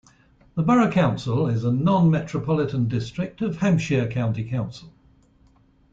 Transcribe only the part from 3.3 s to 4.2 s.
of Hampshire